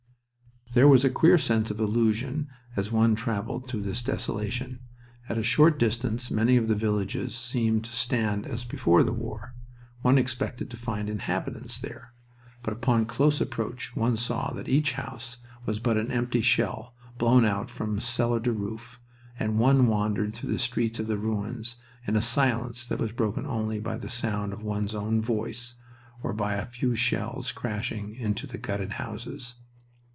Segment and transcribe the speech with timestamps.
[0.73, 4.79] There was a queer sense of illusion as one traveled through this desolation.
[5.27, 9.53] At a short distance many of the villages seemed to stand as before the war.
[10.01, 12.13] One expected to find inhabitants there.
[12.63, 17.43] But upon close approach one saw that each house was but an empty shell blown
[17.43, 19.01] out from cellar to roof,
[19.37, 21.75] and one wandered through the streets of the ruins
[22.07, 25.75] in a silence that was broken only by the sound of one's own voice
[26.23, 29.55] or by a few shells crashing into the gutted houses.